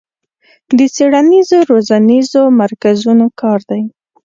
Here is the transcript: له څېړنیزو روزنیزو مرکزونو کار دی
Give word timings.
له 0.77 0.85
څېړنیزو 0.95 1.57
روزنیزو 1.69 2.41
مرکزونو 2.61 3.25
کار 3.41 3.59
دی 3.69 3.81